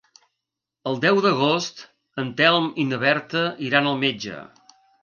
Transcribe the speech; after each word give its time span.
El 0.91 0.97
deu 1.03 1.19
d'agost 1.27 1.85
en 2.25 2.33
Telm 2.41 2.73
i 2.85 2.89
na 2.95 3.03
Berta 3.07 3.47
iran 3.71 3.93
al 3.93 4.07
metge. 4.07 4.43